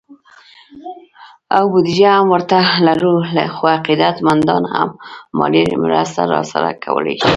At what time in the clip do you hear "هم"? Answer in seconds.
2.17-2.25, 4.73-4.89